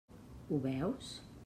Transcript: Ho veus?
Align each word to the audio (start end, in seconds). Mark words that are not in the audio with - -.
Ho 0.49 0.59
veus? 0.65 1.13